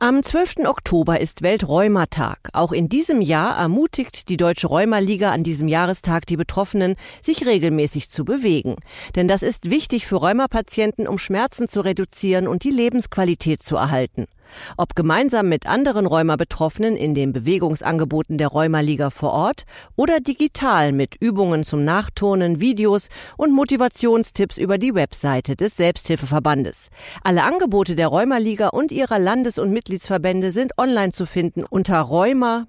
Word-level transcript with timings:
Am 0.00 0.22
12. 0.22 0.58
Oktober 0.66 1.20
ist 1.20 1.42
Welträumertag. 1.42 2.50
Auch 2.52 2.70
in 2.70 2.88
diesem 2.88 3.20
Jahr 3.20 3.58
ermutigt 3.58 4.28
die 4.28 4.36
Deutsche 4.36 4.68
Rheumaliga 4.68 5.32
an 5.32 5.42
diesem 5.42 5.66
Jahrestag 5.66 6.24
die 6.24 6.36
Betroffenen, 6.36 6.94
sich 7.20 7.44
regelmäßig 7.44 8.08
zu 8.08 8.24
bewegen. 8.24 8.76
Denn 9.16 9.26
das 9.26 9.42
ist 9.42 9.70
wichtig 9.70 10.06
für 10.06 10.14
Rheumapatienten, 10.14 11.08
um 11.08 11.18
Schmerzen 11.18 11.66
zu 11.66 11.80
reduzieren 11.80 12.46
und 12.46 12.62
die 12.62 12.70
Lebensqualität 12.70 13.60
zu 13.60 13.74
erhalten. 13.74 14.26
Ob 14.76 14.94
gemeinsam 14.94 15.48
mit 15.48 15.66
anderen 15.66 16.06
Rheuma-Betroffenen 16.06 16.96
in 16.96 17.14
den 17.14 17.32
Bewegungsangeboten 17.32 18.38
der 18.38 18.48
Rheumaliga 18.48 19.10
vor 19.10 19.32
Ort 19.32 19.64
oder 19.96 20.20
digital 20.20 20.92
mit 20.92 21.16
Übungen 21.20 21.64
zum 21.64 21.84
Nachturnen, 21.84 22.60
Videos 22.60 23.08
und 23.36 23.52
Motivationstipps 23.52 24.58
über 24.58 24.78
die 24.78 24.94
Webseite 24.94 25.56
des 25.56 25.76
Selbsthilfeverbandes. 25.76 26.88
Alle 27.22 27.44
Angebote 27.44 27.94
der 27.96 28.08
Rheumaliga 28.08 28.68
und 28.68 28.92
ihrer 28.92 29.18
Landes- 29.18 29.58
und 29.58 29.70
Mitgliedsverbände 29.70 30.52
sind 30.52 30.78
online 30.78 31.12
zu 31.12 31.26
finden 31.26 31.64
unter 31.64 32.00
rheuma-liga.de. 32.00 32.68